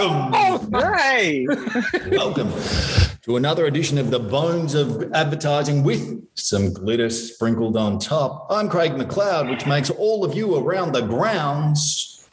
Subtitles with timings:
[0.00, 0.72] Welcome.
[0.96, 1.46] Hey.
[2.10, 2.50] Welcome
[3.20, 8.46] to another edition of the Bones of Advertising with some glitter sprinkled on top.
[8.48, 12.26] I'm Craig McLeod, which makes all of you around the grounds.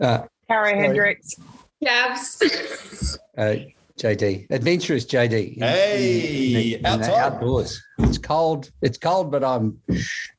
[0.00, 1.36] Uh, Cara Hendricks.
[1.80, 3.16] Gabs.
[3.38, 3.54] uh,
[3.98, 5.58] JD, adventurous JD.
[5.58, 7.14] Hey, in outside.
[7.14, 7.82] outdoors.
[7.98, 8.70] It's cold.
[8.80, 9.78] It's cold, but I'm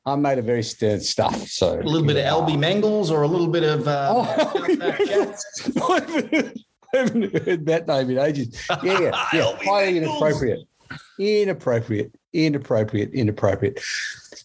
[0.06, 1.36] I'm made of very stern stuff.
[1.48, 3.88] So A little bit of Alby Mangels or a little bit of.
[3.88, 4.14] Uh,
[5.82, 6.00] Oh,
[6.94, 8.66] I haven't heard that name in ages.
[8.84, 9.58] Yeah, yeah, yeah.
[9.64, 10.62] Highly inappropriate,
[11.20, 13.80] inappropriate, inappropriate, inappropriate.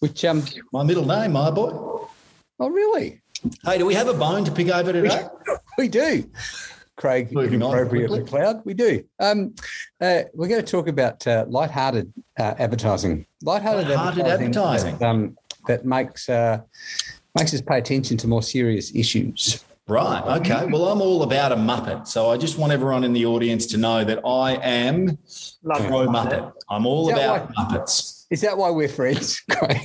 [0.01, 1.71] Which um, My middle name, my boy.
[1.73, 3.23] oh really?
[3.65, 5.27] Hey, do we have a bone to pick over today?
[5.79, 6.29] We do.
[6.97, 8.11] Craig, Moving on inappropriate.
[8.11, 8.65] McLeod.
[8.65, 9.05] We do.
[9.19, 9.55] Um,
[10.01, 13.27] uh, we're going to talk about uh, light-hearted uh, advertising.
[13.43, 14.97] Light-hearted, Light-hearted advertising.
[14.99, 16.61] that, um, that makes uh,
[17.37, 19.65] makes us pay attention to more serious issues.
[19.87, 20.23] Right.
[20.41, 20.67] Okay.
[20.67, 22.07] Well, I'm all about a Muppet.
[22.07, 25.19] So I just want everyone in the audience to know that I am
[25.63, 26.09] Love pro it.
[26.09, 26.53] Muppet.
[26.71, 28.14] I'm all Is that about Muppets.
[28.35, 29.79] Is that why we're friends, Craig?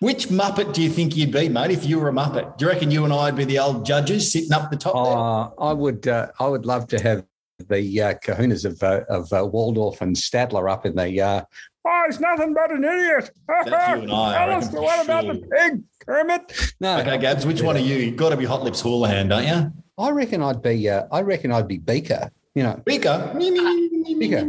[0.00, 2.56] Which Muppet do you think you'd be, mate, if you were a Muppet?
[2.56, 5.04] Do you reckon you and I'd be the old judges sitting up the top there?
[5.04, 6.08] Uh, I would.
[6.08, 7.26] Uh, I would love to have
[7.58, 11.20] the uh, kahunas of uh, of uh, Waldorf and Statler up in the.
[11.20, 11.42] Uh,
[11.86, 13.30] oh, he's nothing but an idiot.
[13.46, 16.72] That's you and I, I Tell us what about the pig, Kermit?
[16.80, 17.96] No, Okay, Gabs, which one are you?
[17.96, 19.70] You've got to be Hot Lips Houlihan, don't you?
[19.98, 20.88] I reckon I'd be.
[20.88, 22.30] Uh, I reckon I'd be Beaker.
[22.54, 23.34] You know, Beaker.
[23.36, 24.44] Beaker.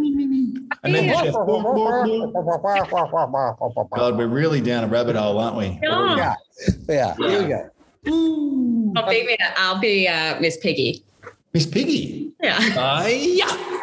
[0.85, 1.23] And then Yeah.
[1.23, 1.33] Chef.
[3.95, 5.79] God, we're really down a rabbit hole, aren't we?
[5.81, 6.15] Yeah.
[6.15, 6.35] Yeah,
[6.87, 7.15] yeah.
[7.17, 7.69] Here we go.
[8.95, 11.03] I'll be, I'll be uh, Miss Piggy.
[11.53, 12.31] Miss Piggy.
[12.41, 12.57] Yeah.
[12.77, 13.81] Uh, yeah.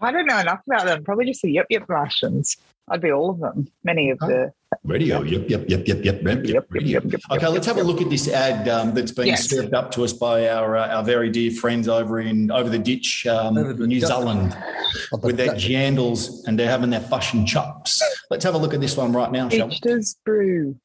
[0.00, 1.02] I don't know enough about them.
[1.02, 2.56] Probably just the Yip Yip Martians.
[2.88, 3.66] I'd be all of them.
[3.82, 4.52] Many of the.
[4.86, 5.22] Radio.
[5.22, 7.00] Yep, yep, yep, yep, yep, yep, yep, radio.
[7.02, 9.48] yep, yep, Okay, let's have a look at this ad um, that's been Yes.
[9.50, 12.78] served up to us by our uh, our very dear friends over in over the
[12.78, 14.08] ditch, um, Over the New ditch.
[14.08, 14.56] Zealand,
[15.12, 18.00] Oh, with their jandals, and they're having their fush and chops.
[18.30, 19.78] Let's have a look at this one right now, shall we?
[20.24, 20.76] Brew.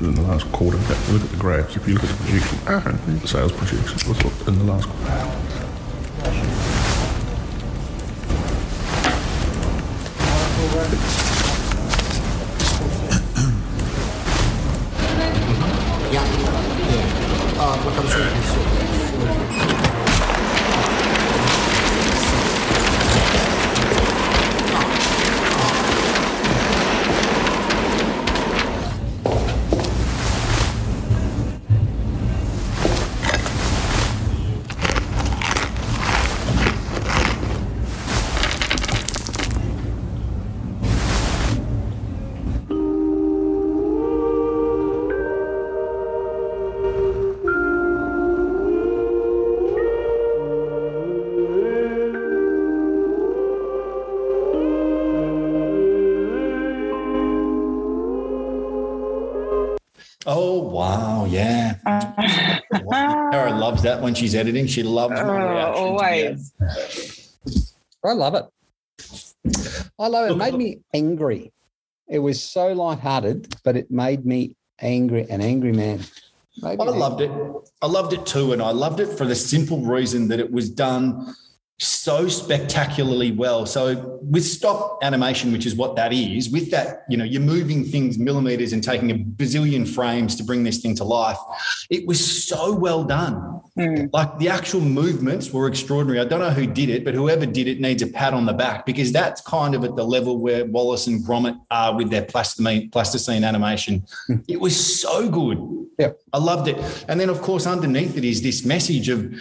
[0.00, 0.78] in the last quarter.
[0.78, 1.76] Look at the graphs.
[1.76, 2.58] If you look at the projection
[3.12, 5.36] and the sales projections, look what in the last quarter.
[17.86, 18.69] 楽しみですよ。
[62.90, 63.30] yeah.
[63.32, 64.66] Karen loves that when she's editing.
[64.66, 66.52] She loves my Oh, reactions.
[66.62, 67.32] always.
[68.04, 68.44] I love it.
[69.98, 70.32] I love it.
[70.32, 71.52] It made me angry.
[72.08, 76.00] It was so lighthearted, but it made me angry, an angry man.
[76.62, 77.30] Made me I loved it.
[77.82, 80.68] I loved it too, and I loved it for the simple reason that it was
[80.68, 81.34] done
[81.80, 83.64] so spectacularly well.
[83.64, 87.84] So with stop animation, which is what that is, with that, you know, you're moving
[87.84, 91.38] things millimeters and taking a bazillion frames to bring this thing to life.
[91.88, 93.62] It was so well done.
[93.78, 94.10] Mm.
[94.12, 96.20] Like the actual movements were extraordinary.
[96.20, 98.52] I don't know who did it, but whoever did it needs a pat on the
[98.52, 102.26] back because that's kind of at the level where Wallace and Gromit are with their
[102.26, 104.04] plasticine, plasticine animation.
[104.48, 105.58] It was so good.
[105.98, 106.20] Yep.
[106.34, 107.04] I loved it.
[107.08, 109.34] And then, of course, underneath it is this message of,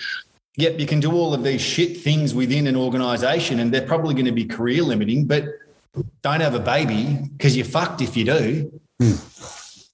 [0.61, 4.13] yep, you can do all of these shit things within an organization and they're probably
[4.13, 5.45] going to be career limiting, but
[6.21, 8.81] don't have a baby because you're fucked if you do.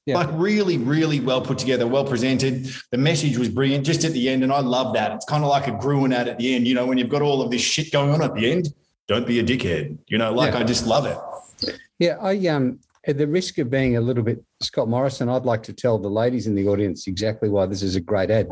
[0.05, 0.17] Yeah.
[0.17, 2.69] Like really, really well put together, well presented.
[2.91, 4.43] The message was brilliant just at the end.
[4.43, 5.13] And I love that.
[5.13, 7.23] It's kind of like a Gruen ad at the end, you know, when you've got
[7.23, 8.67] all of this shit going on at the end,
[9.07, 9.97] don't be a dickhead.
[10.07, 10.59] You know, like Yeah.
[10.59, 11.17] I just love it.
[11.97, 15.61] Yeah, I um at the risk of being a little bit Scott Morrison, I'd like
[15.63, 18.47] to tell the ladies in the audience exactly why this is a great ad.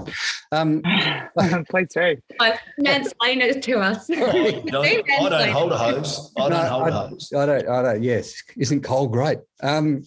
[0.52, 0.82] Um,
[1.70, 2.18] Please do.
[2.38, 4.08] But mansplain it to us.
[4.08, 6.32] Don't- I don't hold a hose.
[6.38, 7.34] I don't No, hold a I- hose.
[7.36, 8.04] I don't, I don't.
[8.04, 9.40] Yes, isn't Cole great?
[9.62, 10.04] Um,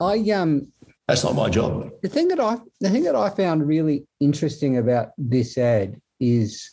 [0.00, 0.72] I um
[1.08, 1.90] That's not my job.
[2.02, 6.70] the thing that I the thing that I found really interesting about this ad is,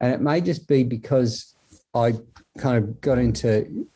[0.00, 1.54] and it may just be because
[1.94, 2.14] I
[2.58, 3.86] kind of got into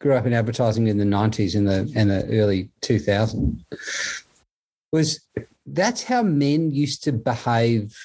[0.00, 3.62] grew up in advertising in the nineties and the and the early two thousands.
[4.92, 5.20] was
[5.66, 7.96] that's how men used to behave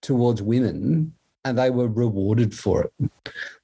[0.00, 1.12] towards women
[1.44, 3.10] and they were rewarded for it.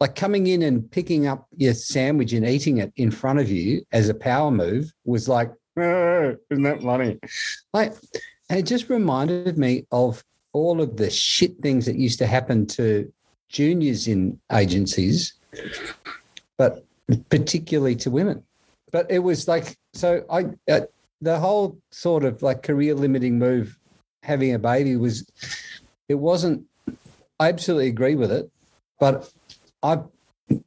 [0.00, 3.85] Like coming in and picking up your sandwich and eating it in front of you
[3.93, 7.19] as a power move was like, "Oh, isn't that funny?
[7.73, 7.94] Like,
[8.49, 12.67] and it just reminded me of all of the shit things that used to happen
[12.67, 13.12] to
[13.49, 15.35] juniors in agencies,
[16.56, 16.85] but
[17.29, 18.43] particularly to women.
[18.93, 20.82] But it was like, so I, uh,
[21.20, 23.79] the whole sort of like career limiting move,
[24.23, 25.29] having a baby was,
[26.08, 26.64] it wasn't,
[27.38, 28.50] I absolutely agree with it,
[28.99, 29.31] but
[29.82, 30.00] I,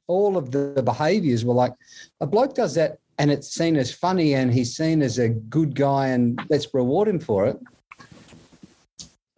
[0.07, 1.73] all of the behaviors were like,
[2.19, 5.75] a bloke does that and it's seen as funny and he's seen as a good
[5.75, 7.59] guy and let's reward him for it.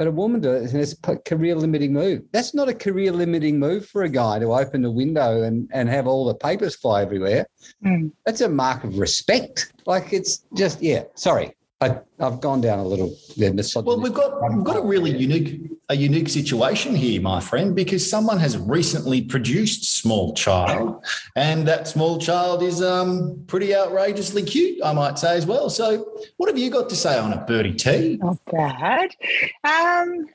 [0.01, 2.23] But a woman does and it's a career limiting move.
[2.31, 5.87] That's not a career limiting move for a guy to open the window and, and
[5.89, 7.45] have all the papers fly everywhere.
[7.85, 8.11] Mm.
[8.25, 9.71] That's a mark of respect.
[9.85, 11.55] Like it's just, yeah, sorry.
[11.81, 13.85] I, I've gone down a little bit misogynistic.
[13.85, 18.09] Well, we've got we've got a really unique a unique situation here, my friend, because
[18.09, 21.05] someone has recently produced small child,
[21.35, 25.69] and that small child is um, pretty outrageously cute, I might say as well.
[25.69, 28.17] So, what have you got to say on it, Birdie T?
[28.21, 29.09] Not bad.
[29.65, 30.29] Um,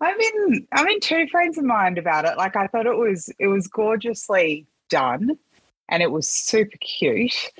[0.00, 0.66] I'm in.
[0.72, 2.38] I'm in two frames of mind about it.
[2.38, 3.30] Like I thought it was.
[3.38, 5.36] It was gorgeously done,
[5.90, 7.52] and it was super cute,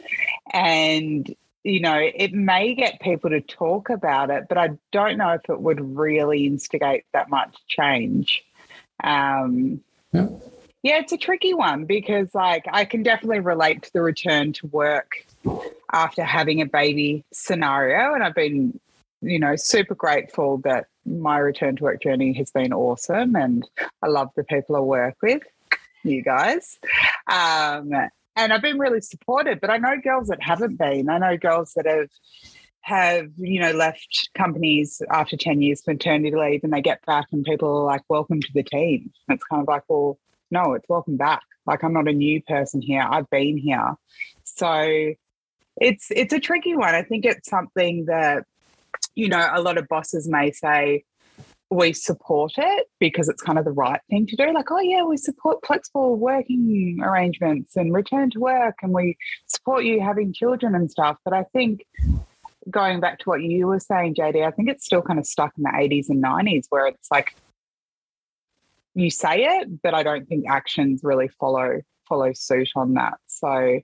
[0.54, 1.34] and
[1.64, 5.42] you know, it may get people to talk about it, but I don't know if
[5.48, 8.44] it would really instigate that much change.
[9.04, 10.28] Um, Yeah.
[10.82, 14.66] yeah, it's a tricky one because, like, I can definitely relate to the return to
[14.68, 15.26] work
[15.92, 18.80] after having a baby scenario, and I've been,
[19.20, 23.68] you know, super grateful that my return to work journey has been awesome, and
[24.02, 25.42] I love the people I work with,
[26.04, 26.78] you guys.
[27.30, 27.92] Um,
[28.36, 29.60] and I've been really supported.
[29.60, 31.08] But I know girls that haven't been.
[31.08, 32.08] I know girls that have
[32.82, 37.44] have you know left companies after 10 years maternity leave and they get back and
[37.44, 40.18] people are like welcome to the team it's kind of like well
[40.50, 43.94] no it's welcome back like i'm not a new person here i've been here
[44.44, 45.12] so
[45.76, 48.44] it's it's a tricky one i think it's something that
[49.14, 51.04] you know a lot of bosses may say
[51.70, 54.52] we support it because it's kind of the right thing to do.
[54.52, 59.84] Like, oh, yeah, we support flexible working arrangements and return to work, and we support
[59.84, 61.16] you having children and stuff.
[61.24, 61.86] But I think
[62.68, 65.52] going back to what you were saying, JD, I think it's still kind of stuck
[65.56, 67.34] in the 80s and 90s where it's like
[68.94, 73.14] you say it, but I don't think actions really follow follow suit on that.
[73.28, 73.80] So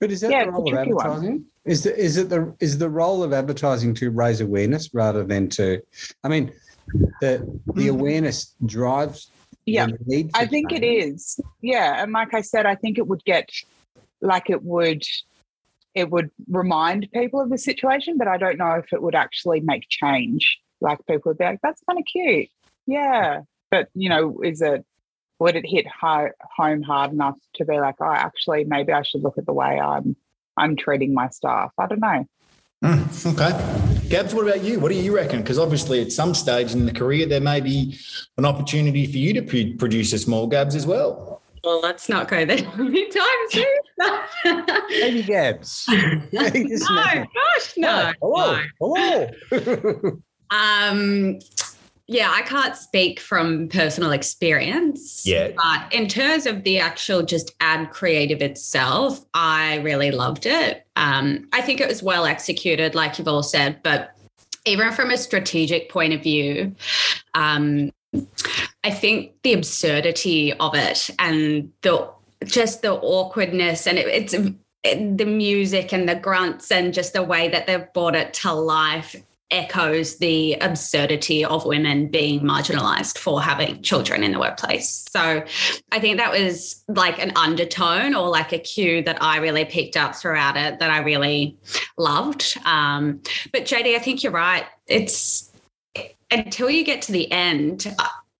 [0.00, 1.06] But is that Yeah, the role of tricky one.
[1.06, 1.44] advertising?
[1.64, 5.48] Is the, is it the is the role of advertising to raise awareness rather than
[5.50, 5.80] to?
[6.24, 6.52] I mean,
[7.20, 7.88] the the mm-hmm.
[7.88, 9.30] awareness drives.
[9.66, 9.88] yeah,
[10.34, 11.40] I think it is.
[11.60, 13.50] Yeah, and like I said, I think it would get
[14.20, 15.04] like it would
[15.94, 19.60] it would remind people of the situation, but I don't know if it would actually
[19.60, 20.58] make change.
[20.80, 22.48] Like people would be like, "That's kind of cute."
[22.86, 24.84] Yeah, but you know, is it
[25.38, 29.38] would it hit home hard enough to be like, "Oh, actually, maybe I should look
[29.38, 30.16] at the way I'm
[30.56, 32.26] I'm treating my staff." I don't know.
[32.84, 34.08] Mm, okay.
[34.08, 34.80] Gabs, what about you?
[34.80, 35.40] What do you reckon?
[35.42, 37.98] Because obviously, at some stage in the career, there may be
[38.38, 41.42] an opportunity for you to p- produce a small Gabs as well.
[41.62, 43.66] Well, let's not go there anytime soon.
[44.88, 45.86] Maybe Gabs.
[46.32, 48.12] No, gosh, no.
[48.22, 48.60] Hello.
[48.80, 49.30] no.
[49.50, 50.18] Hello.
[50.52, 51.38] Um,
[52.10, 55.24] yeah, I can't speak from personal experience.
[55.24, 55.52] Yeah.
[55.54, 60.84] But in terms of the actual just ad creative itself, I really loved it.
[60.96, 64.10] Um, I think it was well executed, like you've all said, but
[64.66, 66.74] even from a strategic point of view,
[67.34, 67.92] um,
[68.82, 72.10] I think the absurdity of it and the
[72.44, 74.34] just the awkwardness and it, it's
[74.82, 78.52] it, the music and the grunts and just the way that they've brought it to
[78.52, 79.14] life
[79.50, 85.06] echoes the absurdity of women being marginalized for having children in the workplace.
[85.10, 85.44] So
[85.92, 89.96] I think that was like an undertone or like a cue that I really picked
[89.96, 91.58] up throughout it that I really
[91.98, 92.56] loved.
[92.64, 93.20] Um,
[93.52, 94.64] but JD, I think you're right.
[94.86, 95.50] It's
[96.30, 97.92] until you get to the end,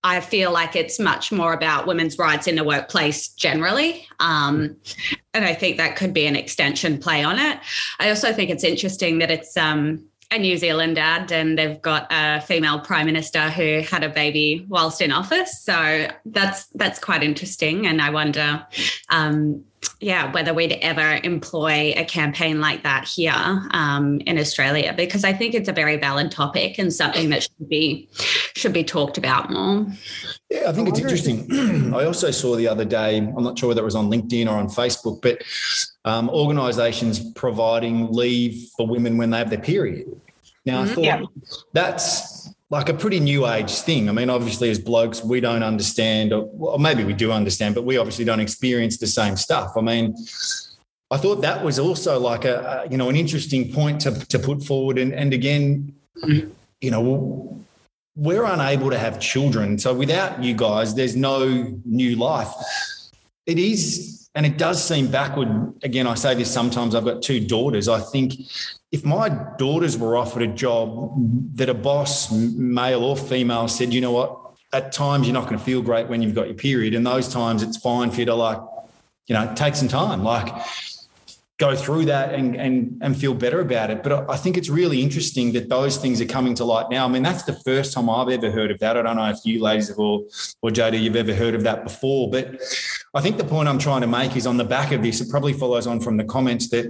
[0.03, 4.07] I feel like it's much more about women's rights in the workplace generally.
[4.19, 4.75] Um,
[5.33, 7.59] and I think that could be an extension play on it.
[7.99, 12.07] I also think it's interesting that it's um, a New Zealand ad and they've got
[12.09, 15.61] a female prime minister who had a baby whilst in office.
[15.61, 17.85] So that's that's quite interesting.
[17.85, 18.65] And I wonder,
[19.09, 19.63] um,
[19.99, 23.33] yeah, whether we'd ever employ a campaign like that here
[23.71, 27.69] um, in Australia, because I think it's a very valid topic and something that should
[27.69, 28.07] be
[28.55, 29.85] should be talked about more.
[30.49, 31.93] Yeah, I think it's interesting.
[31.95, 34.55] I also saw the other day, I'm not sure whether it was on LinkedIn or
[34.57, 35.41] on Facebook, but
[36.05, 40.07] um, organisations providing leave for women when they have their period.
[40.65, 40.93] Now, I Mhm.
[40.95, 41.21] thought Yeah.
[41.73, 44.07] that's like a pretty new age thing.
[44.09, 47.83] I mean, obviously, as blokes, we don't understand, or, or maybe we do understand, but
[47.83, 49.71] we obviously don't experience the same stuff.
[49.77, 50.15] I mean,
[51.09, 54.39] I thought that was also like a, a you know an interesting point to to
[54.39, 55.93] put forward, and and again,
[56.79, 57.57] you know.
[58.15, 59.79] We're unable to have children.
[59.79, 62.49] So without you guys, there's no new life.
[63.45, 65.73] It is, and it does seem backward.
[65.83, 66.93] Again, I say this sometimes.
[66.93, 67.87] I've got two daughters.
[67.87, 68.33] I think
[68.91, 71.13] if my daughters were offered a job
[71.55, 74.37] that a boss, male or female, said, you know what,
[74.73, 76.93] at times you're not going to feel great when you've got your period.
[76.93, 78.59] And those times it's fine for you to like,
[79.27, 80.53] you know, take some time, like
[81.61, 84.01] go through that and and and feel better about it.
[84.01, 87.05] But I- think it's really interesting that those things are coming to light now.
[87.05, 88.97] I mean, that's the first time I've ever heard of that.
[88.97, 90.23] I don't know if you ladies have or
[90.63, 92.45] or JD you've ever heard of that before, but
[93.13, 95.29] I think the point I'm trying to make is on the back of this, it
[95.29, 96.85] probably follows on from the comments that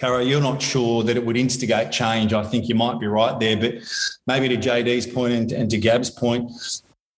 [0.00, 2.32] Caro, you're not sure that it would instigate change.
[2.32, 3.74] I think you might be right there, but
[4.26, 6.50] maybe to JD's point and, and to Gab's point,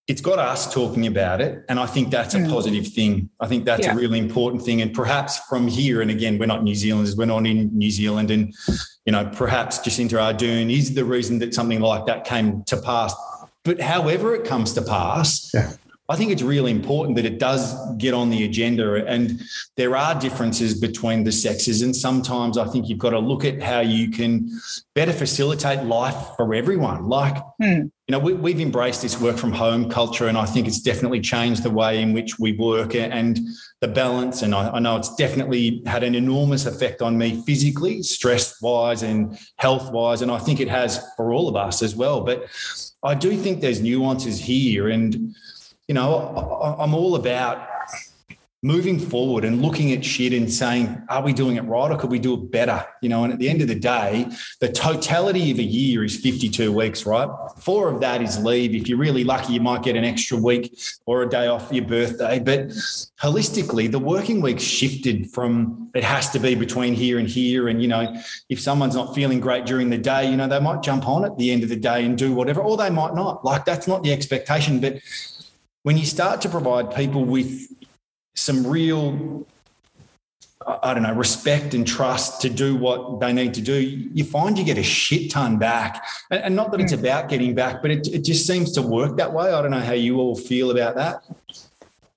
[0.07, 1.63] it's got us talking about it.
[1.69, 2.49] And I think that's a Mm.
[2.51, 3.29] positive thing.
[3.39, 3.93] I think that's Yeah.
[3.93, 4.81] a really important thing.
[4.81, 8.29] And perhaps from here, and again, we're not New Zealanders, we're not in New Zealand.
[8.29, 8.53] And,
[9.05, 13.15] you know, perhaps Jacinda Ardern is the reason that something like that came to pass.
[13.63, 15.71] But however it comes to pass, Yeah.
[16.09, 19.05] I think it's really important that it does get on the agenda.
[19.05, 19.41] And
[19.77, 21.81] there are differences between the sexes.
[21.81, 24.49] And sometimes I think you've got to look at how you can
[24.95, 27.07] better facilitate life for everyone.
[27.07, 27.83] Like, Hmm.
[28.07, 31.21] You know, we, we've embraced this work from home culture, and I think it's definitely
[31.21, 33.39] changed the way in which we work and
[33.79, 34.41] the balance.
[34.41, 39.03] And I, I know it's definitely had an enormous effect on me physically, stress wise,
[39.03, 40.21] and health wise.
[40.21, 42.21] And I think it has for all of us as well.
[42.21, 42.45] But
[43.03, 44.89] I do think there's nuances here.
[44.89, 45.33] And,
[45.87, 47.69] you know, I, I'm all about
[48.63, 52.09] moving forward and looking at shit and saying, are we doing it right or could
[52.09, 52.83] we do it better?
[53.01, 54.25] You know, and at the end of the day,
[54.61, 57.27] the totality of a year is 52 weeks, right?
[57.59, 58.73] Four of that is leave.
[58.73, 61.83] If you're really lucky, you might get an extra week or a day off your
[61.83, 62.39] birthday.
[62.39, 62.69] But
[63.21, 67.67] holistically, the working week shifted from it has to be between here and here.
[67.67, 68.15] And, you know,
[68.47, 71.37] if someone's not feeling great during the day, you know, they might jump on at
[71.37, 73.43] the end of the day and do whatever, or they might not.
[73.43, 74.79] Like that's not the expectation.
[74.79, 74.99] But
[75.83, 77.67] when you start to provide people with
[78.35, 79.45] some real
[80.65, 84.23] I I don't know, respect and trust to do what they need to do, you
[84.23, 86.05] find you get a shit ton back.
[86.31, 89.17] And and not that it's about getting back, but it, it just seems to work
[89.17, 89.51] that way.
[89.51, 91.23] I don't know how you all feel about that.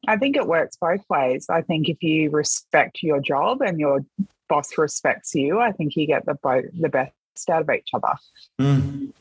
[0.09, 1.47] I think it works both ways.
[1.49, 4.05] I think if you respect your job and your
[4.49, 7.13] boss respects you, I think you get the both the best
[7.51, 8.15] out of each other.
[8.61, 9.13] Mm.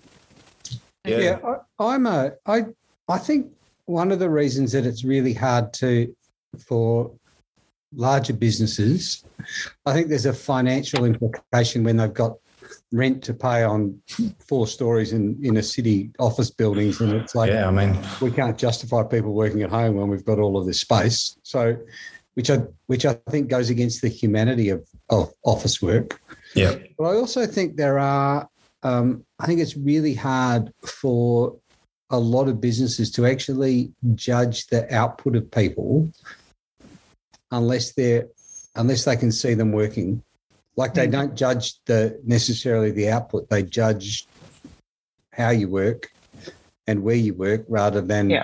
[1.04, 1.40] Yeah, Yeah.
[1.80, 2.34] I, I'm a.
[2.46, 2.66] I
[3.08, 3.52] I think
[3.86, 6.16] one of the reasons that it's really hard to
[6.62, 7.12] for
[7.94, 9.24] larger businesses,
[9.86, 12.38] I think there's a financial implication when they've got
[12.92, 14.00] rent to pay on
[14.40, 18.32] four stories in in a city office buildings, and it's like Yeah, I mean, we
[18.32, 21.38] can't justify people working at home when we've got all of this space.
[21.44, 21.78] So,
[22.34, 26.20] which I which I think goes against the humanity of of office work.
[26.56, 26.76] yeah.
[26.98, 28.48] But I also think there are,
[28.84, 31.58] um, I think it's really hard for
[32.12, 36.10] a lot of businesses to actually judge the output of people
[37.58, 38.28] unless they're
[38.76, 40.22] unless they can see them working.
[40.76, 41.12] Like they Mm.
[41.12, 44.28] don't judge the necessarily the output; they judge
[45.32, 46.12] how you work
[46.88, 48.44] and where you work rather than Yeah.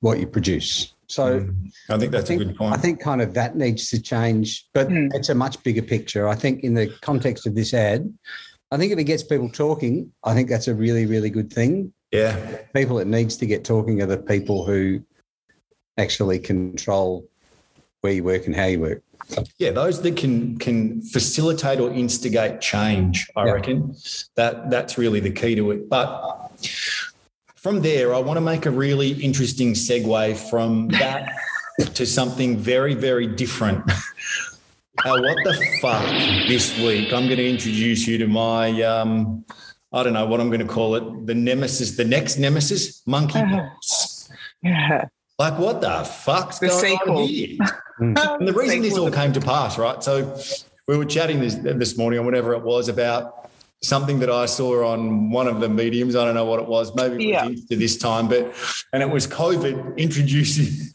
[0.00, 0.94] what you produce.
[1.08, 1.40] So.
[1.40, 1.72] Mm.
[1.88, 2.74] I think that's I think, a good point.
[2.74, 5.12] I think kind of that needs to change, but Mm.
[5.14, 6.28] it's a much bigger picture.
[6.28, 8.12] I think in the context of this ad,
[8.70, 11.92] I think if it gets people talking, I think that's a really, really good thing.
[12.12, 12.34] yeah.
[12.74, 15.00] People that needs to get talking are the people who
[15.96, 17.24] actually control
[18.00, 19.02] where you work and how you work.
[19.58, 23.52] Yeah, those that can can facilitate or instigate change, I Yeah.
[23.52, 23.94] reckon
[24.36, 25.88] that that's really the key to it.
[25.88, 26.50] But
[27.54, 31.28] from there, I want to make a really interesting segue from that
[31.94, 33.88] to something very, very different.
[35.04, 36.04] Uh, what the fuck
[36.48, 37.12] this week?
[37.12, 39.44] I'm going to introduce you to my, um,
[39.92, 44.28] I don't know what I'm going to call it, the nemesis, the next nemesis, monkeypox.
[44.62, 45.04] Yeah.
[45.40, 47.18] Like, what the fuck's The going sequel.
[47.20, 47.56] on here?
[48.00, 48.14] Hmm.
[48.16, 50.02] And the reason this all came to pass, right?
[50.02, 50.34] So
[50.88, 53.50] we were chatting this, this morning or whatever it was about
[53.82, 56.16] something that I saw on one of the mediums.
[56.16, 56.94] I don't know what it was.
[56.94, 57.46] Maybe it Yeah.
[57.46, 58.54] was Insta this time, but
[58.94, 60.88] and it was COVID introducing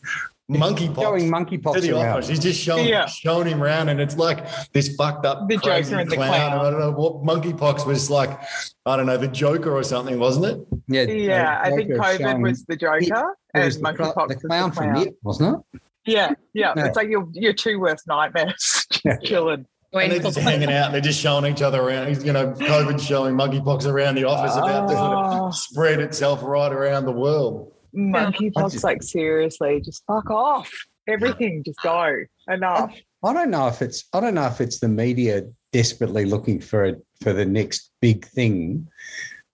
[0.52, 2.08] monkeypox Showing to monkeypox the around.
[2.10, 2.28] office.
[2.28, 3.08] He's just showing Yeah.
[3.08, 6.30] showing him around, and it's like this fucked up The crazy Joker and the clown.
[6.30, 6.66] clown.
[6.66, 8.40] I don't know what monkeypox was like.
[8.86, 10.60] I don't know the Joker or something, wasn't it?
[10.88, 13.12] Yeah, Yeah, I think COVID showing- was the Joker it
[13.56, 15.82] and was the, cl- monkeypox the clown the from it, wasn't it?
[16.06, 16.86] Yeah, yeah, Yeah.
[16.86, 18.86] It's like your your two worst nightmares.
[19.06, 19.18] Yeah.
[19.24, 19.66] Chilling.
[19.94, 20.92] And they're just hanging out.
[20.92, 22.08] They're just showing each other around.
[22.10, 26.00] He's, you know, COVID showing monkeypox around the office about to sort Oh, of spread
[26.02, 27.72] itself right around the world.
[27.96, 30.72] Monkeypox, just- like seriously, just fuck off.
[31.08, 32.24] Everything, just go.
[32.48, 32.96] Enough.
[33.24, 36.86] I don't know if it's I don't know if it's the media desperately looking for
[36.86, 38.88] it for the next big thing,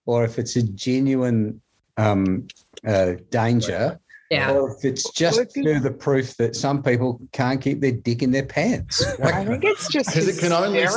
[0.06, 1.60] or if it's a genuine
[1.96, 2.46] um,
[2.86, 3.98] uh, danger,
[4.32, 4.52] Yeah.
[4.52, 7.80] or if it's just Well, if you- through the proof that some people can't keep
[7.80, 9.04] their dick in their pants.
[9.22, 10.90] I think it's just Because it can only- It-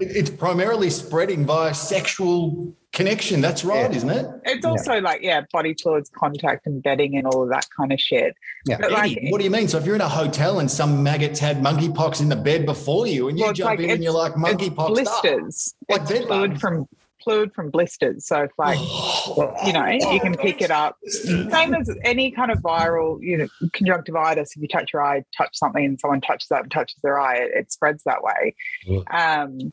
[0.00, 3.40] It's primarily spreading via sexual connection.
[3.40, 3.96] That's right, Yeah.
[3.96, 4.26] isn't it?
[4.44, 7.98] It's also like, yeah, body fluids, contact, and bedding, and all of that kind of
[7.98, 8.34] shit.
[8.66, 8.76] Yeah.
[8.78, 9.68] But like, what do you mean?
[9.68, 13.06] So if you're in a hotel and some maggots had monkeypox in the bed before
[13.06, 15.74] you, and you Well, jump like in and you're like monkeypox blisters.
[15.88, 16.60] Like it's bed fluid bugs.
[16.60, 16.86] from
[17.22, 18.26] fluid from blisters.
[18.26, 18.78] So it's like,
[19.66, 20.96] you know, you can pick it up.
[21.06, 24.56] Same as any kind of viral, you know, conjunctivitis.
[24.56, 27.36] If you touch your eye, touch something, and someone touches that and touches their eye,
[27.36, 28.54] it, it spreads that way.
[29.10, 29.72] Um,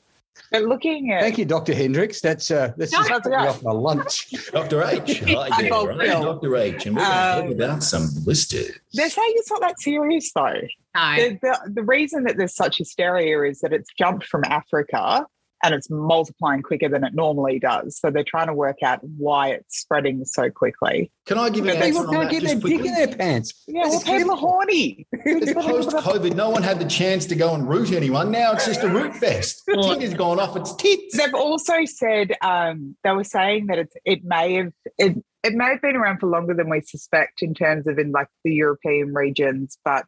[0.51, 1.73] but looking at Thank you, Dr.
[1.73, 2.21] Hendricks.
[2.21, 3.47] That's uh, this No, is that's put me okay.
[3.47, 4.31] off my lunch.
[4.51, 4.81] Dr.
[4.83, 5.19] H.
[5.19, 6.07] Hi there, right?
[6.07, 6.55] Dr.
[6.55, 6.85] H.
[6.85, 8.71] And we're going to Um, talk about some blisters.
[8.93, 10.53] they're saying it's not that serious though.
[10.95, 11.15] No.
[11.17, 15.25] the, the, the reason that there's such hysteria is that it's jumped from Africa
[15.63, 17.99] and it's multiplying quicker than it normally does.
[17.99, 21.11] So they're trying to work out why it's spreading so quickly.
[21.25, 22.93] Can I give you an But answer People on can't get their just dick in
[22.93, 23.63] their pants.
[23.67, 25.07] Yeah, well, It's people are horny.
[25.11, 26.35] It's post-COVID.
[26.35, 28.31] No one had the chance to go and root anyone.
[28.31, 29.63] Now it's just a root fest.
[29.67, 31.17] The tit has gone off its tits.
[31.17, 35.65] They've also said um, they were saying that it's, it may have it, it may
[35.65, 39.13] have been around for longer than we suspect in terms of in like the European
[39.13, 40.05] regions, but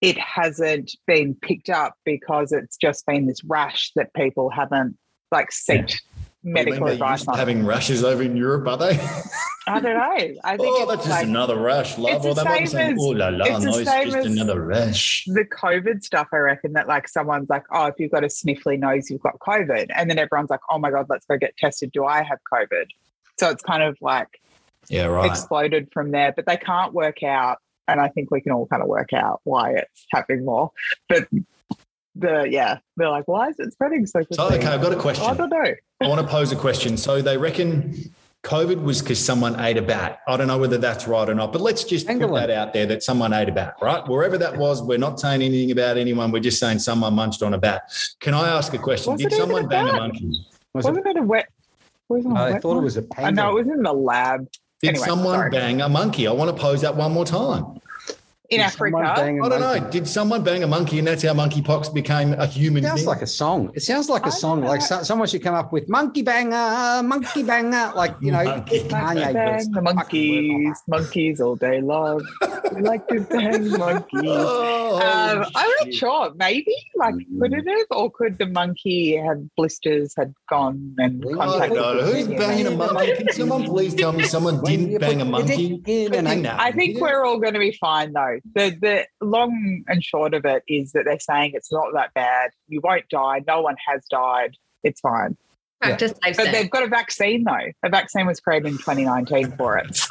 [0.00, 4.96] it hasn't been picked up because it's just been this rash that people haven't
[5.32, 5.94] like sought
[6.44, 7.36] medical They're advice on.
[7.36, 8.98] having rashes over in Europe, are they?
[9.66, 10.40] I don't know.
[10.44, 12.24] I think oh, that's just like, another rash, love.
[12.24, 15.24] Or the they might saying, oh la la, it's no, it's just another rash.
[15.26, 18.78] the COVID stuff, I reckon that like someone's like, oh, if you've got a sniffly
[18.78, 19.88] nose, you've got COVID.
[19.94, 21.92] And then everyone's like, oh my God, let's go get tested.
[21.92, 22.86] Do I have COVID?
[23.38, 24.28] So it's kind of like
[24.88, 25.28] Yeah, right.
[25.30, 27.58] exploded from there, but they can't work out.
[27.88, 30.70] And I think we can all kind of work out why it's happening more.
[31.08, 31.26] But
[32.14, 34.36] the, yeah, they're like, why is it spreading so quickly?
[34.36, 35.24] So, okay, I've got a question.
[35.26, 35.74] I don't know.
[36.02, 36.96] I want to pose a question.
[36.98, 37.94] So they reckon
[38.44, 40.20] COVID was because someone ate a bat.
[40.28, 42.86] I don't know whether that's right or not, but let's just put that out there
[42.86, 44.06] that someone ate a bat, right?
[44.06, 46.30] Wherever that was, we're not saying anything about anyone.
[46.30, 47.82] We're just saying someone munched on a bat.
[48.20, 49.12] Can I ask a question?
[49.12, 50.44] Was Did someone a bang a monkey?
[50.74, 51.48] Was it- Wasn't it a wet?
[52.08, 52.84] Wasn't it a I wet thought it one?
[52.84, 54.46] was a I know it was in the lab
[54.80, 55.50] Did Anyway, someone sorry.
[55.50, 56.28] bang a monkey?
[56.28, 57.80] I want to pose that one more time.
[58.50, 58.96] In Did Africa.
[58.96, 59.80] I don't monkey?
[59.80, 59.90] know.
[59.90, 63.08] Did someone bang a monkey and that's how monkeypox became a human It sounds thing?
[63.08, 63.70] like a song.
[63.74, 64.60] It sounds like I a song.
[64.60, 68.42] don't Like so, someone should come up with "Monkey Banger," "Monkey Banger," like you know,
[68.44, 69.32] Monkey Kanye.
[69.34, 72.26] Bang the monkeys, monkeys all day long.
[72.74, 74.22] We like to bang monkeys.
[74.24, 76.32] Oh, Um, I'm not sure.
[76.36, 81.36] Maybe, like, could it have, or could the monkey have blisters had gone and Well,
[81.36, 83.12] contacted don't Who's banging a monkey?
[83.14, 85.78] Can someone please tell me someone didn't bang a monkey?
[85.78, 86.56] dick in an Freaking ant- no.
[86.58, 88.37] I think we're all going to be fine, though.
[88.54, 92.50] The the long and short of it is that they're saying it's not that bad.
[92.66, 93.42] You won't die.
[93.46, 94.56] No one has died.
[94.82, 95.36] It's fine.
[95.80, 96.50] Practice safe But sex.
[96.58, 97.72] they've got a vaccine, though.
[97.84, 99.96] A vaccine was created in 2019 for it.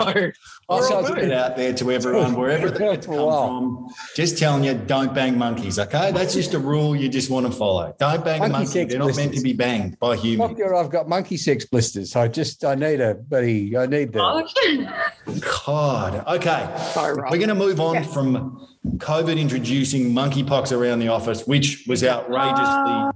[0.69, 3.87] So I'll put it out there to everyone, wherever they It's come from.
[4.17, 5.79] Just telling you, don't bang monkeys.
[5.79, 7.95] Okay, that's just a rule you just want to follow.
[7.99, 8.83] Don't bang a Monkey monkey.
[8.83, 10.49] They're not meant to be banged by humans.
[10.57, 12.17] Doctor, I've got monkey sex blisters.
[12.17, 13.77] I just, I need a buddy.
[13.77, 14.19] I need the.
[14.21, 16.25] Oh, God.
[16.35, 18.03] Okay, so we're going to move on Yeah.
[18.03, 23.11] from COVID introducing monkeypox around the office, which was outrageously uh,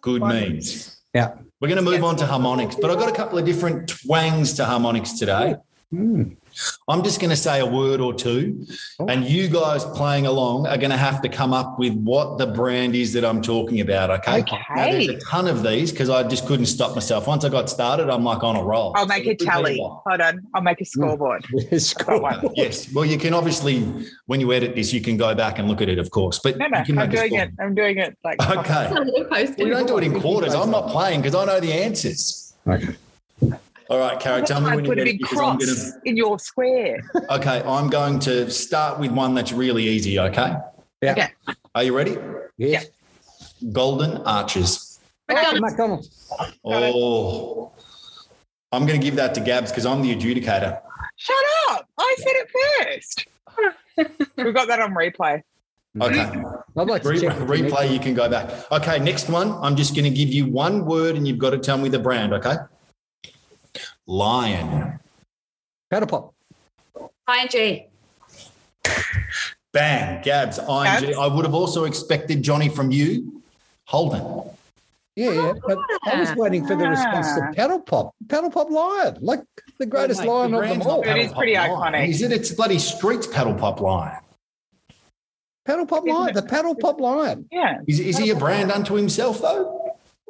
[0.00, 1.00] good memes.
[1.14, 1.32] Yeah.
[1.60, 4.54] We're going to move on to harmonics, but I've got a couple of different twangs
[4.54, 5.56] to harmonics today.
[5.90, 6.30] Hmm.
[6.88, 8.66] I'm just going to say a word or two,
[8.98, 9.06] oh.
[9.06, 12.46] and you guys playing along are going to have to come up with what the
[12.46, 14.10] brand is that I'm talking about.
[14.10, 14.40] Okay.
[14.40, 14.58] Okay.
[14.74, 17.26] Now, there's a ton of these because I just couldn't stop myself.
[17.26, 18.92] Once I got started, I'm like on a roll.
[18.96, 19.78] I'll make So a it could be tally.
[19.78, 20.46] Hold on.
[20.54, 21.00] I'll make a hmm.
[21.00, 21.46] scoreboard.
[21.70, 22.20] It's Got cool.
[22.22, 22.48] one.
[22.54, 22.92] Yes.
[22.92, 23.80] Well, you can obviously,
[24.26, 26.38] when you edit this, you can go back and look at it, of course.
[26.38, 27.42] But No, no, you can I'm make doing score.
[27.42, 27.50] it.
[27.60, 28.90] I'm doing it like Okay.
[29.30, 30.54] Post We don't do it in quarters.
[30.54, 32.54] I'm not playing because I know the answers.
[32.66, 32.96] Okay.
[33.90, 35.90] All right, Kara, tell me I when you put a get big because I'm cross
[35.90, 37.00] going in your square.
[37.28, 40.16] Okay, I'm going to start with one that's really easy.
[40.16, 40.54] Okay.
[41.02, 41.12] Yeah.
[41.12, 41.28] Okay.
[41.74, 42.16] Are you ready?
[42.56, 42.86] Yes.
[43.72, 45.00] Golden arches.
[45.28, 46.32] Oh, McDonald's.
[46.64, 47.72] Oh,
[48.70, 50.80] I'm going to give that to Gabs because I'm the adjudicator.
[51.16, 51.88] Shut up.
[51.98, 52.48] I said it
[52.86, 53.26] first.
[54.36, 55.42] We've got that on replay.
[56.00, 56.14] Okay.
[56.14, 56.78] Mm-hmm.
[56.78, 57.40] I'd like to Re- check.
[57.40, 57.72] with you, Nick.
[57.72, 58.70] replay, you can go back.
[58.70, 59.50] Okay, next one.
[59.60, 61.98] I'm just going to give you one word and you've got to tell me the
[61.98, 62.32] brand.
[62.34, 62.54] Okay.
[64.20, 64.98] Lion.
[65.88, 66.34] Paddle Pop.
[67.28, 67.84] ING.
[69.72, 70.20] Bang.
[70.24, 70.58] Gabs.
[70.58, 70.66] ING.
[70.66, 71.16] Gabs?
[71.16, 73.40] I would have also expected Johnny from you.
[73.86, 74.50] Holden.
[75.14, 75.52] Yeah, yeah.
[75.64, 77.52] But I was waiting for the response to Ah.
[77.54, 78.14] Paddle Pop.
[78.28, 79.42] Paddle Pop Lion, like
[79.78, 81.04] the greatest Mate, lion the of them all.
[81.04, 82.08] not It is pretty Lion, iconic.
[82.08, 82.32] Is it?
[82.32, 84.18] It's bloody Streets Paddle Pop Lion.
[85.66, 87.46] Paddle Pop Isn't Lion, it- the Paddle Pop Lion.
[87.52, 87.78] Yeah.
[87.86, 89.79] Is, is he a brand unto himself though?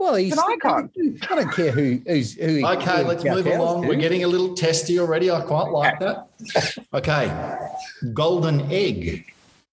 [0.00, 0.90] Well, he's an icon.
[1.30, 2.46] I don't care who who's who.
[2.56, 3.82] he- Okay, who let's move along.
[3.82, 3.88] to.
[3.88, 5.30] We're getting a little testy already.
[5.30, 6.26] I quite like that.
[6.94, 7.68] Okay,
[8.14, 9.26] golden egg,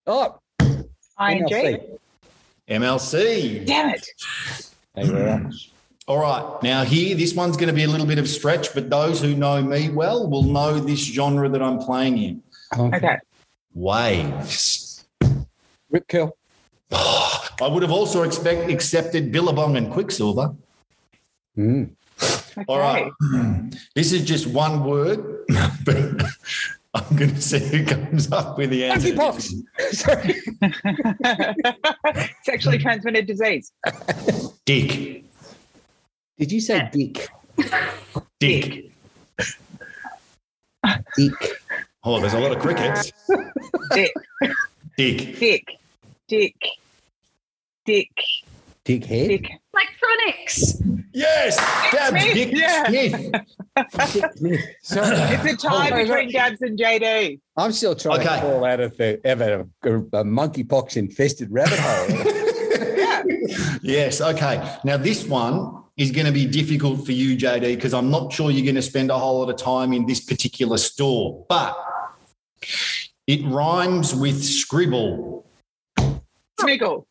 [0.06, 1.46] Oh, ING.
[1.48, 1.98] NLC.
[2.70, 3.66] MLC.
[3.66, 4.06] Damn it.
[4.94, 5.72] Thank you very much.
[6.08, 8.74] All right, now here, this one's going to be a little bit of a stretch,
[8.74, 12.44] but those who know me well will know this genre that I'm playing in.
[12.78, 13.18] Okay.
[13.74, 15.06] Waves.
[15.90, 16.36] Rip curl.
[16.92, 17.37] Oh.
[17.62, 20.54] I would have also expect, accepted Billabong and Quiksilver.
[21.58, 21.90] Mm.
[22.58, 22.66] Okay.
[22.68, 23.12] All right.
[23.96, 25.46] This is just one word,
[25.86, 25.98] but
[26.94, 29.10] I'm going to see who comes up with the answer.
[29.10, 29.54] Monkeypox.
[29.92, 30.36] Sorry.
[32.44, 33.72] Sexually transmitted disease.
[34.66, 35.24] Dick.
[36.38, 37.28] Did you say dick?
[38.40, 38.92] Dick.
[41.16, 41.34] Dick.
[42.04, 43.12] Oh, there's a lot of crickets.
[43.92, 44.14] Dick.
[44.96, 45.40] Dick.
[45.40, 45.80] Dick.
[46.28, 46.56] Dick.
[47.88, 48.12] Dick.
[48.84, 49.28] Dickhead.
[49.30, 49.50] Dick.
[49.74, 50.82] Electronics.
[51.14, 51.56] Yes,
[51.92, 52.86] Gabs Smith, Dick yeah.
[54.36, 54.62] Smith.
[54.84, 55.16] Sorry.
[55.18, 57.40] It's a tie Oh, between Gabs and JD.
[57.56, 58.36] I'm still trying Okay.
[58.36, 62.10] to fall out of the out of a, a monkeypox infested rabbit hole.
[62.98, 63.24] Yeah.
[63.82, 64.20] Yes.
[64.20, 64.78] Okay.
[64.84, 68.52] Now this one is going to be difficult for you, JD, because I'm not sure
[68.52, 71.76] you're going to spend a whole lot of time in this particular store, but
[73.28, 75.46] it rhymes with scribble.
[76.60, 77.06] Smiggle.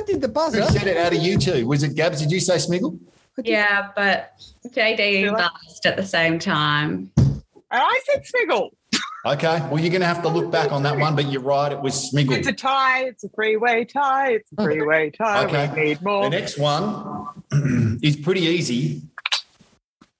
[0.00, 0.60] I did the buzzer?
[0.60, 0.78] Who buzzer.
[0.78, 1.66] said it out of you two?
[1.66, 2.20] Was it Gabs?
[2.20, 2.98] Did you say Smiggle?
[3.42, 4.32] Yeah, but
[4.68, 7.10] JD last at the same time.
[7.16, 8.70] And I said Smiggle.
[9.26, 9.60] Okay.
[9.70, 11.70] Well, you're going to have to look back on that one, but you're right.
[11.70, 12.32] It was Smiggle.
[12.32, 13.04] It's a tie.
[13.04, 14.32] It's a three-way tie.
[14.32, 15.44] It's a three-way tie.
[15.44, 15.70] Okay.
[15.74, 17.28] We need The next one
[18.02, 19.02] is pretty easy.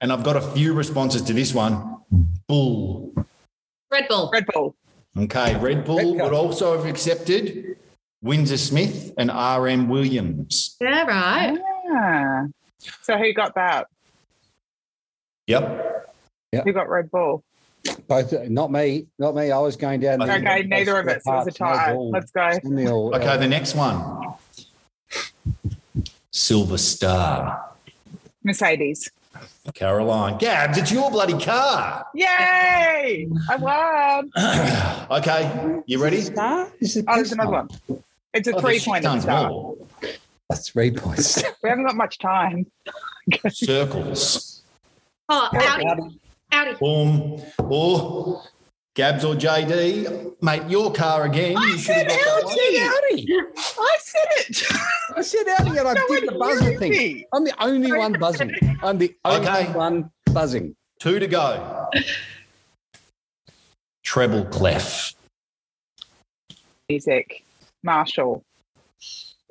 [0.03, 1.97] And I've got a few responses to this one.
[2.47, 3.15] Bull.
[3.91, 4.31] Red Bull.
[4.31, 4.77] Red Bull.
[5.17, 5.57] Okay.
[5.57, 7.79] Red Bull Red would also have accepted
[8.23, 10.77] Windsor Smith and RM Williams.
[10.81, 11.59] Yeah, right.
[11.91, 12.45] Ah.
[13.03, 13.87] So who got that?
[15.47, 16.07] Yep.
[16.65, 17.43] Who got Red Bull?
[18.09, 19.51] Both, not me, not me.
[19.51, 20.19] I was going down.
[20.19, 21.23] the- Okay, neither of us.
[21.25, 21.95] It was a tie.
[21.95, 22.51] Let's go.
[22.63, 23.27] Samuel, Okay.
[23.27, 24.35] uh, The next one
[26.31, 27.71] Silver Star.
[28.45, 29.11] Mercedes.
[29.75, 30.39] Caroline.
[30.39, 32.07] Gabs, it's your bloody car.
[32.15, 33.29] Yay!
[33.49, 34.31] I won.
[35.19, 35.81] okay.
[35.87, 36.21] You ready?
[36.21, 36.69] Star?
[36.81, 37.69] Is it Oh, there's another one.
[38.33, 39.51] It's a Oh, there's three-point tons start.
[39.51, 39.77] more.
[40.49, 41.43] That's three points.
[41.63, 42.67] We haven't got much time.
[43.51, 44.63] Circles.
[45.29, 46.19] Oh, Audi.
[46.53, 46.75] Audi.
[46.81, 47.43] Boom.
[47.59, 48.43] Or
[48.95, 50.43] Gabs or JD.
[50.43, 51.57] Mate, your car again.
[51.57, 52.57] I You said got that one.
[52.57, 53.27] Audi.
[53.79, 54.63] I said it.
[55.17, 56.91] I said Audi and I No did the buzzer thing.
[56.93, 57.27] me.
[57.33, 58.55] I'm the only one buzzing.
[58.83, 59.73] I'm the only Okay.
[59.73, 60.75] one buzzing.
[60.99, 61.89] Two to go.
[64.03, 65.13] Treble clef.
[66.89, 67.45] Music.
[67.83, 68.45] Marshall.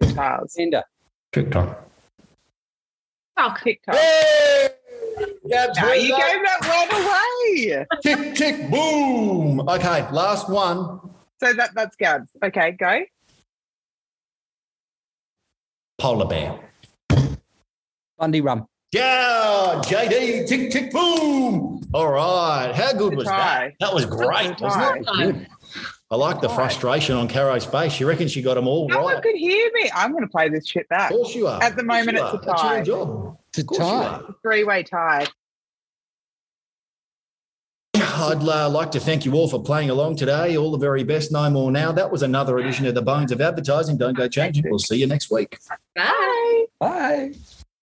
[0.01, 0.53] Guitars.
[0.55, 0.83] Fender.
[1.31, 1.85] TikTok.
[3.37, 3.95] Oh, TikTok.
[3.95, 4.69] Hey!
[5.49, 7.85] Gabs, Now you gave that one away.
[8.01, 9.61] Tick, tick, boom.
[9.67, 10.99] Okay, last one.
[11.41, 12.29] So that that's Gabs.
[12.43, 13.01] Okay, go.
[15.97, 16.59] Polar bear.
[18.17, 18.65] Bundy rum.
[18.91, 21.81] Yeah, JD, tick, tick, boom.
[21.93, 22.71] All right.
[22.73, 23.69] How good Good was try.
[23.69, 23.73] that?
[23.79, 25.47] That was great, Good wasn't it?
[26.09, 26.17] Try.
[26.17, 26.23] Good.
[26.23, 26.55] I like the Right.
[26.55, 27.93] frustration on Caro's face.
[27.93, 29.23] She reckons she got them all No one right.
[29.23, 29.89] could hear me.
[29.93, 31.11] I'm going to play this shit back.
[31.11, 31.61] Of course you are.
[31.61, 32.41] At the moment, it's a are.
[32.45, 32.75] That's tie.
[32.77, 33.37] your job.
[33.49, 34.21] It's a Of course you tie.
[34.43, 35.27] Three-way tie.
[37.95, 40.57] I'd uh, like to thank you all for playing along today.
[40.57, 41.31] All the very best.
[41.31, 41.91] No more now.
[41.93, 43.97] That was another edition of the Bones of Advertising.
[43.97, 44.65] Don't go changing.
[44.69, 45.57] We'll see you next week.
[45.95, 46.65] bye.
[46.79, 47.33] Bye.